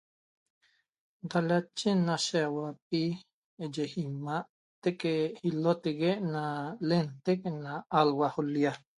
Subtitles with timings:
[1.31, 3.01] Da lache na shiaxauapi
[3.63, 4.47] eye imaa
[4.83, 5.13] teque
[5.47, 6.41] ilotegue na
[6.87, 8.71] lenteq na alua' ul'lia